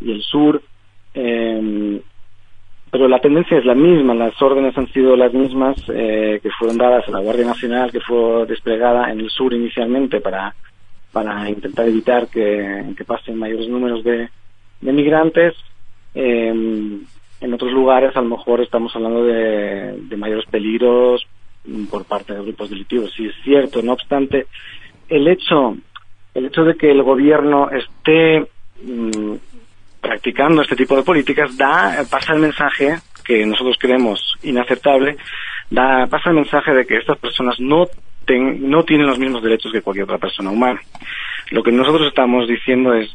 [0.00, 0.62] y el sur.
[1.12, 2.00] Eh,
[2.90, 6.78] pero la tendencia es la misma, las órdenes han sido las mismas eh, que fueron
[6.78, 10.54] dadas a la Guardia Nacional, que fue desplegada en el sur inicialmente para,
[11.12, 14.30] para intentar evitar que, que pasen mayores números de,
[14.80, 15.54] de migrantes
[16.14, 16.48] eh,
[17.44, 21.26] en otros lugares a lo mejor estamos hablando de, mayores peligros
[21.90, 23.12] por parte de grupos delictivos.
[23.16, 24.46] Sí es cierto, no obstante,
[25.08, 25.76] el hecho,
[26.34, 28.46] el hecho de que el gobierno esté
[28.82, 29.34] mm,
[30.00, 35.16] practicando este tipo de políticas da, pasa el mensaje que nosotros creemos inaceptable,
[35.70, 37.86] da, pasa el mensaje de que estas personas no,
[38.28, 40.80] no tienen los mismos derechos que cualquier otra persona humana.
[41.50, 43.14] Lo que nosotros estamos diciendo es,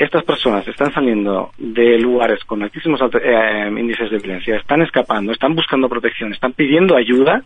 [0.00, 5.54] estas personas están saliendo de lugares con altísimos eh, índices de violencia, están escapando, están
[5.54, 7.44] buscando protección, están pidiendo ayuda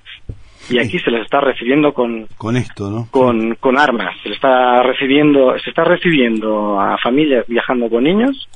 [0.70, 3.08] y aquí se les está recibiendo con con esto, ¿no?
[3.10, 8.48] Con, con armas, se les está recibiendo, se está recibiendo a familias viajando con niños,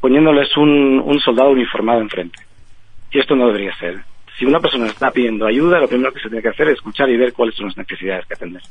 [0.00, 2.40] poniéndoles un, un soldado uniformado enfrente.
[3.12, 4.00] Y esto no debería ser.
[4.36, 7.08] Si una persona está pidiendo ayuda, lo primero que se tiene que hacer es escuchar
[7.08, 8.62] y ver cuáles son las necesidades que atender.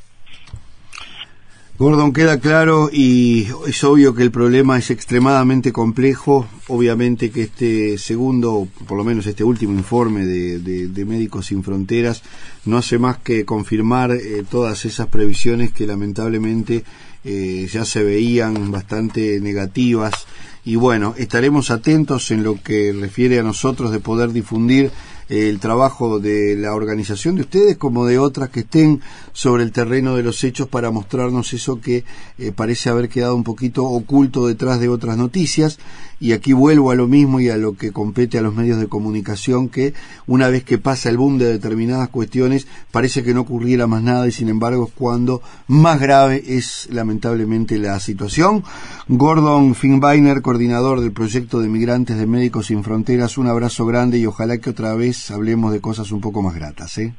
[1.79, 6.47] Gordon, queda claro y es obvio que el problema es extremadamente complejo.
[6.69, 12.23] Obviamente que este segundo, por lo menos este último informe de, Médicos Sin Fronteras
[12.65, 16.83] no hace más que confirmar eh, todas esas previsiones que lamentablemente
[17.23, 20.25] eh, ya se veían bastante negativas.
[20.65, 24.91] Y bueno, estaremos atentos en lo que refiere a nosotros de poder difundir
[25.29, 29.01] el trabajo de la organización de ustedes como de otras que estén
[29.37, 32.03] sobre el terreno de los hechos para mostrarnos eso que
[32.39, 35.77] eh, parece haber quedado un poquito oculto detrás de otras noticias
[36.19, 38.87] y aquí vuelvo a lo mismo y a lo que compete a los medios de
[38.87, 39.93] comunicación que
[40.25, 44.27] una vez que pasa el boom de determinadas cuestiones parece que no ocurriera más nada
[44.27, 48.63] y sin embargo es cuando más grave es lamentablemente la situación.
[49.07, 54.25] Gordon Finbeiner, coordinador del proyecto de migrantes de Médicos Sin Fronteras, un abrazo grande y
[54.25, 56.97] ojalá que otra vez hablemos de cosas un poco más gratas.
[56.97, 57.13] ¿eh?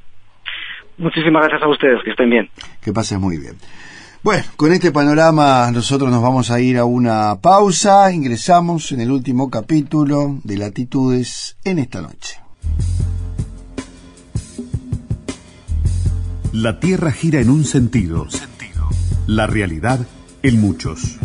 [0.99, 2.51] Muchísimas gracias a ustedes, que estén bien.
[2.83, 3.55] Que pasen muy bien.
[4.23, 8.13] Bueno, con este panorama nosotros nos vamos a ir a una pausa.
[8.13, 12.41] Ingresamos en el último capítulo de Latitudes en esta noche.
[16.53, 18.27] La Tierra gira en un sentido.
[19.29, 20.01] La realidad
[20.43, 21.19] en muchos.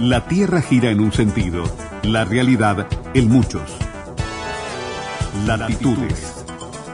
[0.00, 1.64] La Tierra gira en un sentido,
[2.04, 3.62] la realidad en muchos.
[5.44, 6.44] Latitudes.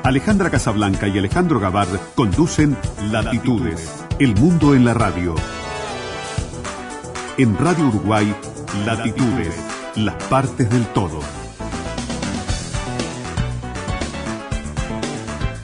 [0.02, 2.74] Alejandra Casablanca y Alejandro Gabard conducen
[3.12, 5.34] Latitudes, el mundo en la radio.
[7.36, 8.34] En Radio Uruguay,
[8.86, 9.54] Latitudes,
[9.96, 11.20] las partes del todo.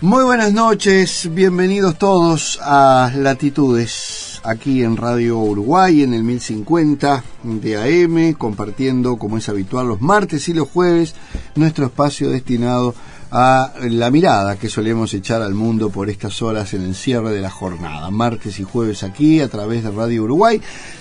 [0.02, 8.04] Muy buenas noches, bienvenidos todos a Latitudes aquí en Radio Uruguay en el 1050 de
[8.04, 11.14] AM, compartiendo como es habitual los martes y los jueves
[11.54, 16.82] nuestro espacio destinado a la mirada que solemos echar al mundo por estas horas en
[16.82, 20.60] el cierre de la jornada, martes y jueves aquí a través de Radio Uruguay.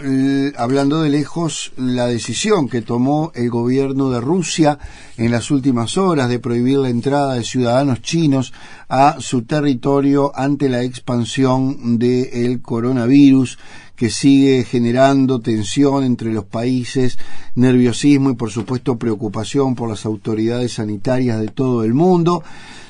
[0.58, 4.78] hablando de lejos, la decisión que tomó el gobierno de Rusia
[5.16, 8.52] en las últimas horas de prohibir la entrada de ciudadanos chinos
[8.90, 13.58] a su territorio ante la expansión del coronavirus
[13.96, 17.18] que sigue generando tensión entre los países,
[17.56, 22.44] nerviosismo y por supuesto preocupación por las autoridades sanitarias de todo el mundo.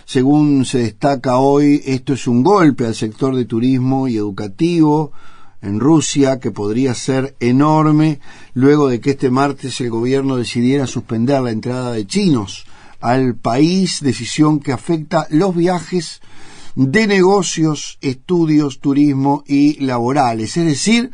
[0.06, 5.12] Según se destaca hoy, esto es un golpe al sector de turismo y educativo
[5.62, 8.20] en Rusia que podría ser enorme
[8.54, 12.66] luego de que este martes el gobierno decidiera suspender la entrada de chinos
[13.00, 16.22] al país, decisión que afecta los viajes
[16.76, 21.12] de negocios, estudios, turismo y laborales, es decir,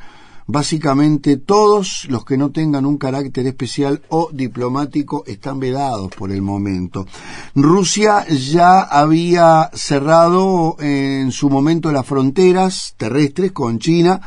[0.50, 6.42] Básicamente todos los que no tengan un carácter especial o diplomático están vedados por el
[6.42, 7.06] momento.
[7.54, 14.22] Rusia ya había cerrado en su momento las fronteras terrestres con China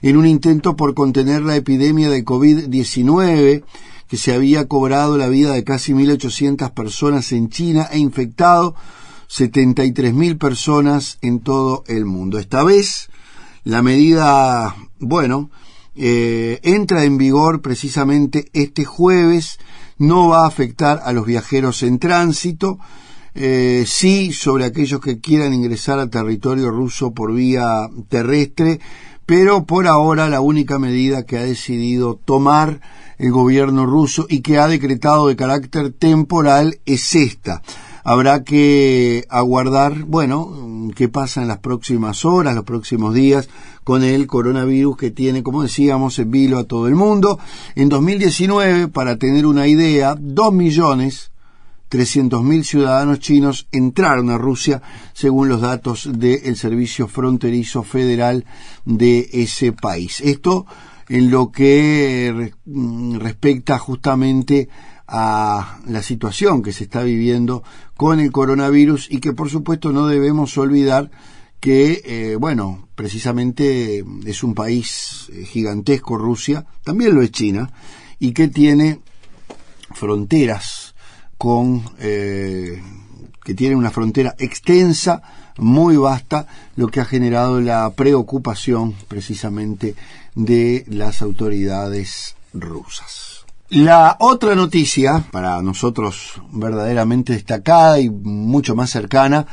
[0.00, 3.62] en un intento por contener la epidemia de COVID-19
[4.08, 8.74] que se había cobrado la vida de casi 1.800 personas en China e infectado
[9.28, 12.38] 73.000 personas en todo el mundo.
[12.38, 13.10] Esta vez
[13.64, 15.50] la medida, bueno,
[15.96, 19.58] eh, entra en vigor precisamente este jueves,
[19.98, 22.78] no va a afectar a los viajeros en tránsito,
[23.34, 28.80] eh, sí sobre aquellos que quieran ingresar a territorio ruso por vía terrestre,
[29.24, 32.80] pero por ahora la única medida que ha decidido tomar
[33.18, 37.62] el gobierno ruso y que ha decretado de carácter temporal es esta
[38.08, 43.48] habrá que aguardar, bueno, qué pasa en las próximas horas, los próximos días
[43.82, 47.40] con el coronavirus que tiene, como decíamos, en vilo a todo el mundo.
[47.74, 51.32] En 2019, para tener una idea, dos millones
[52.42, 54.82] mil ciudadanos chinos entraron a Rusia,
[55.12, 58.44] según los datos del Servicio Fronterizo Federal
[58.84, 60.20] de ese país.
[60.20, 60.64] Esto
[61.08, 62.52] en lo que
[63.18, 64.68] respecta justamente
[65.08, 67.62] a la situación que se está viviendo
[67.96, 71.10] con el coronavirus y que por supuesto no debemos olvidar
[71.60, 77.70] que, eh, bueno, precisamente es un país eh, gigantesco, Rusia, también lo es China,
[78.18, 79.00] y que tiene
[79.94, 80.94] fronteras
[81.38, 82.82] con, eh,
[83.44, 85.22] que tiene una frontera extensa,
[85.58, 86.46] muy vasta,
[86.76, 89.94] lo que ha generado la preocupación precisamente
[90.34, 93.35] de las autoridades rusas.
[93.68, 99.48] La otra noticia, para nosotros verdaderamente destacada y mucho más cercana,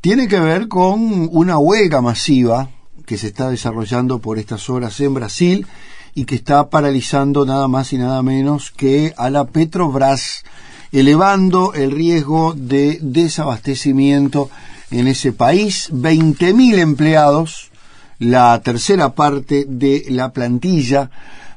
[0.00, 2.70] tiene que ver con una huelga masiva
[3.04, 5.66] que se está desarrollando por estas horas en Brasil
[6.14, 10.42] y que está paralizando nada más y nada menos que a la Petrobras,
[10.90, 14.48] elevando el riesgo de desabastecimiento
[14.90, 15.90] en ese país.
[15.92, 17.70] 20.000 empleados,
[18.18, 21.10] la tercera parte de la plantilla,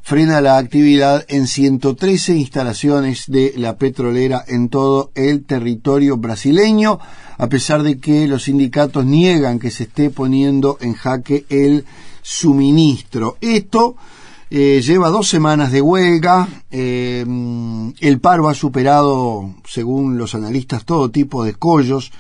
[0.04, 6.99] frena la actividad en 113 instalaciones de la petrolera en todo el territorio brasileño,
[7.38, 11.86] a pesar de que los sindicatos niegan que se esté poniendo en jaque el
[12.22, 13.38] suministro.
[13.39, 13.95] Esto
[14.49, 16.49] eh, lleva dos semanas de huelga.
[16.70, 17.26] Eh,
[18.01, 22.12] el paro ha superado, según los analistas, todo tipo de escollos.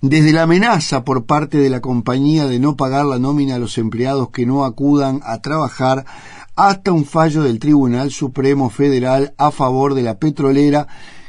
[0.00, 3.78] Desde la amenaza por parte de la compañía de no pagar la nómina a los
[3.78, 6.04] empleados que no acudan a trabajar
[6.54, 10.86] hasta un fallo del Tribunal Supremo Federal a favor de la petrolera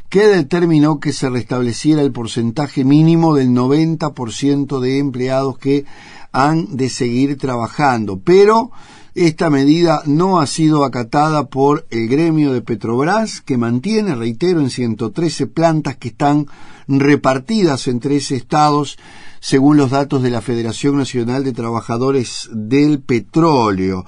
[0.10, 5.86] que determinó que se restableciera el porcentaje mínimo del 90% de empleados que
[6.32, 8.20] han de seguir trabajando.
[8.20, 8.72] Pero
[9.16, 14.70] esta medida no ha sido acatada por el gremio de Petrobras, que mantiene, reitero, en
[14.70, 16.48] 113 plantas que están
[16.88, 18.98] repartidas en tres estados,
[19.40, 24.06] según los datos de la Federación Nacional de Trabajadores del Petróleo.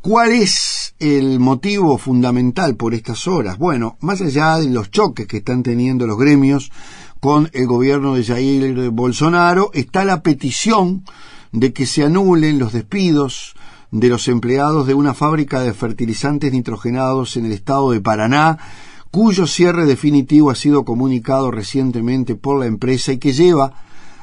[0.00, 3.58] ¿Cuál es el motivo fundamental por estas horas?
[3.58, 6.70] Bueno, más allá de los choques que están teniendo los gremios
[7.18, 11.04] con el gobierno de Jair Bolsonaro, está la petición
[11.50, 13.54] de que se anulen los despidos
[13.90, 18.56] de los empleados de una fábrica de fertilizantes nitrogenados en el estado de Paraná,
[19.10, 23.72] cuyo cierre definitivo ha sido comunicado recientemente por la empresa y que lleva,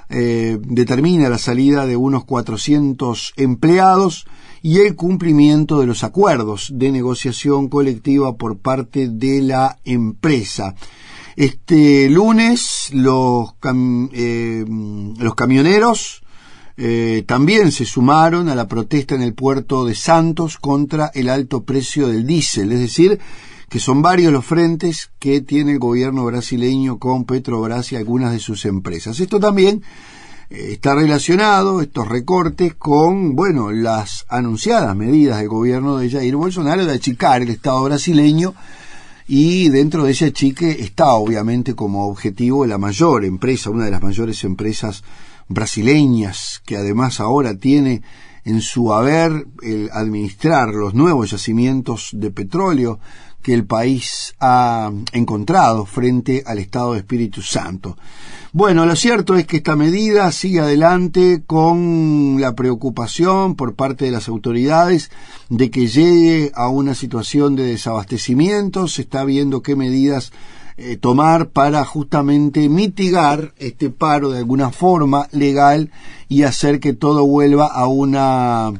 [0.07, 4.26] eh, determina la salida de unos 400 empleados
[4.66, 10.74] y el cumplimiento de los acuerdos de negociación colectiva por parte de la empresa.
[11.36, 13.53] Este lunes los,
[14.11, 14.66] eh,
[15.20, 16.24] los camioneros
[16.78, 21.63] eh, también se sumaron a la protesta en el puerto de Santos contra el alto
[21.63, 23.20] precio del diésel, es decir,
[23.70, 28.39] que son varios los frentes que tiene el gobierno brasileño con Petrobras y algunas de
[28.39, 29.20] sus empresas.
[29.20, 29.84] Esto también
[30.49, 36.93] está relacionado, estos recortes, con, bueno, las anunciadas medidas del gobierno de Jair Bolsonaro de
[36.93, 38.53] achicar el Estado brasileño
[39.27, 44.03] y dentro de ese achique está obviamente como objetivo la mayor empresa, una de las
[44.03, 45.03] mayores empresas
[45.47, 48.03] brasileñas, que además ahora tiene
[48.43, 52.99] en su haber el administrar los nuevos yacimientos de petróleo
[53.45, 57.95] que el país ha encontrado frente al Estado de Espíritu Santo.
[58.53, 64.09] Bueno, lo cierto es que esta medida sigue adelante con la preocupación por parte de
[64.09, 65.11] las autoridades
[65.49, 68.87] de que llegue a una situación de desabastecimiento.
[68.87, 70.31] Se está viendo qué medidas
[70.77, 75.91] eh, tomar para justamente mitigar este paro de alguna forma legal
[76.29, 78.73] y hacer que todo vuelva a una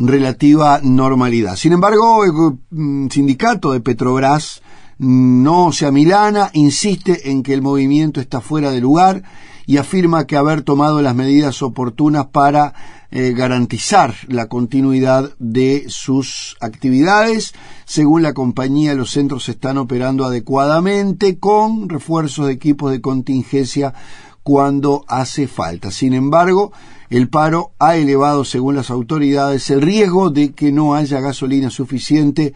[0.00, 1.56] relativa normalidad.
[1.56, 2.32] Sin embargo, el
[2.70, 4.62] mm, sindicato de Petrobras
[4.98, 9.22] no se amilana, insiste en que el movimiento está fuera de lugar
[9.66, 12.74] y afirma que haber tomado las medidas oportunas para
[13.10, 17.54] eh, garantizar la continuidad de sus actividades.
[17.84, 23.94] Según la compañía, los centros están operando adecuadamente con refuerzos de equipos de contingencia
[24.42, 25.90] cuando hace falta.
[25.90, 26.72] Sin embargo,
[27.10, 32.54] el paro ha elevado, según las autoridades, el riesgo de que no haya gasolina suficiente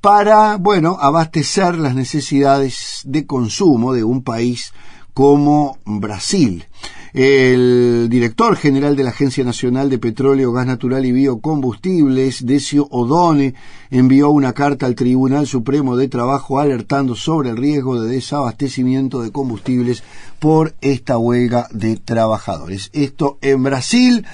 [0.00, 4.72] para, bueno, abastecer las necesidades de consumo de un país
[5.12, 6.64] como Brasil.
[7.12, 13.54] El director general de la Agencia Nacional de Petróleo, Gas Natural y Biocombustibles, Decio Odone,
[13.90, 19.32] envió una carta al Tribunal Supremo de Trabajo alertando sobre el riesgo de desabastecimiento de
[19.32, 20.04] combustibles
[20.38, 22.90] por esta huelga de trabajadores.
[22.92, 24.24] Esto en Brasil.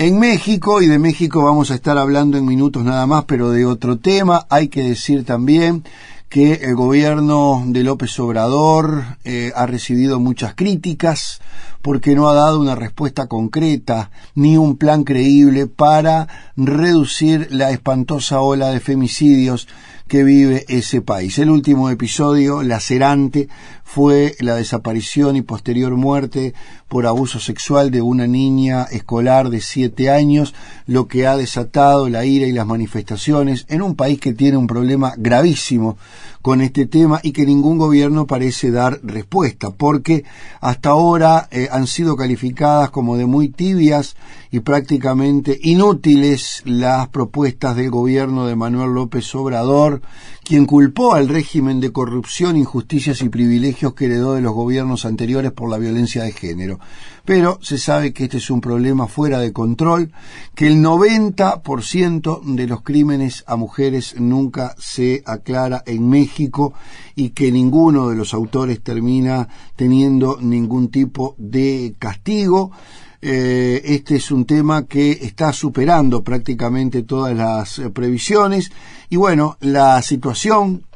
[0.00, 3.64] En México, y de México vamos a estar hablando en minutos nada más, pero de
[3.64, 5.82] otro tema, hay que decir también
[6.28, 11.40] que el gobierno de López Obrador eh, ha recibido muchas críticas
[11.80, 18.40] porque no ha dado una respuesta concreta ni un plan creíble para reducir la espantosa
[18.40, 19.68] ola de femicidios
[20.08, 21.38] que vive ese país.
[21.38, 23.48] El último episodio lacerante
[23.84, 26.54] fue la desaparición y posterior muerte
[26.88, 30.54] por abuso sexual de una niña escolar de siete años,
[30.86, 34.66] lo que ha desatado la ira y las manifestaciones en un país que tiene un
[34.66, 35.96] problema gravísimo
[36.42, 40.24] con este tema y que ningún gobierno parece dar respuesta, porque
[40.60, 44.16] hasta ahora eh, han sido calificadas como de muy tibias
[44.50, 50.00] y prácticamente inútiles las propuestas del gobierno de Manuel López Obrador,
[50.44, 55.52] quien culpó al régimen de corrupción, injusticias y privilegios que heredó de los gobiernos anteriores
[55.52, 56.78] por la violencia de género.
[57.28, 60.10] Pero se sabe que este es un problema fuera de control,
[60.54, 66.72] que el 90% de los crímenes a mujeres nunca se aclara en México
[67.16, 72.70] y que ninguno de los autores termina teniendo ningún tipo de castigo.
[73.20, 78.72] Eh, este es un tema que está superando prácticamente todas las eh, previsiones
[79.10, 80.86] y bueno, la situación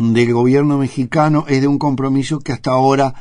[0.00, 3.14] del gobierno mexicano es de un compromiso que hasta ahora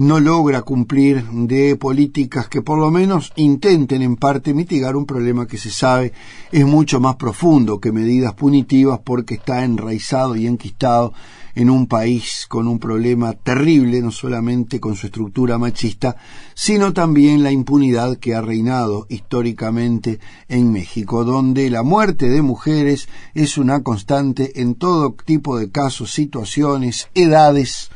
[0.00, 5.46] no logra cumplir de políticas que por lo menos intenten en parte mitigar un problema
[5.46, 6.14] que se sabe
[6.50, 11.12] es mucho más profundo que medidas punitivas porque está enraizado y enquistado
[11.54, 16.16] en un país con un problema terrible, no solamente con su estructura machista,
[16.54, 23.06] sino también la impunidad que ha reinado históricamente en México, donde la muerte de mujeres
[23.34, 27.90] es una constante en todo tipo de casos, situaciones, edades,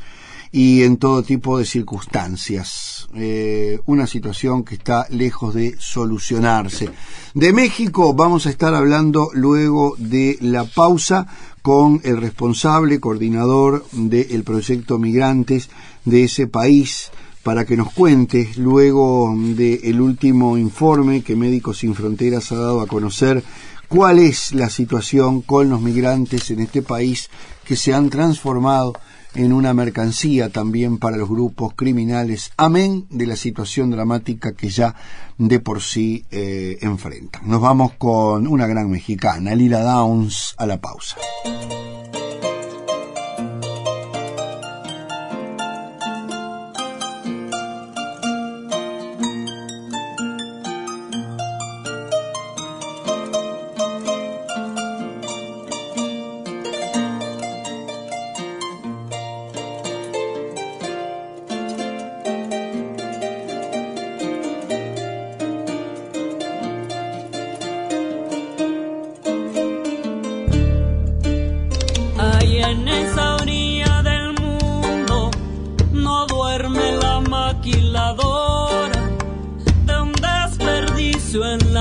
[0.56, 3.08] y en todo tipo de circunstancias.
[3.16, 6.90] Eh, una situación que está lejos de solucionarse.
[7.34, 11.26] De México vamos a estar hablando luego de la pausa
[11.60, 15.70] con el responsable coordinador del proyecto Migrantes
[16.04, 17.10] de ese país
[17.42, 22.86] para que nos cuente luego del último informe que Médicos Sin Fronteras ha dado a
[22.86, 23.42] conocer
[23.88, 27.28] cuál es la situación con los migrantes en este país
[27.64, 28.94] que se han transformado
[29.34, 34.94] en una mercancía también para los grupos criminales, amén de la situación dramática que ya
[35.38, 37.48] de por sí eh, enfrentan.
[37.48, 41.16] Nos vamos con una gran mexicana, Lila Downs, a la pausa.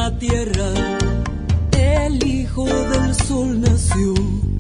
[0.04, 0.70] la tierra,
[1.72, 4.53] el Hijo del Sol nació.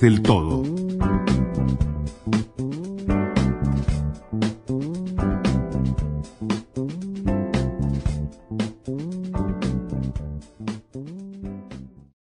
[0.00, 0.43] Del todo.